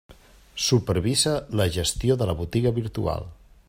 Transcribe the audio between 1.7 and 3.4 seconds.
gestió de la botiga virtual.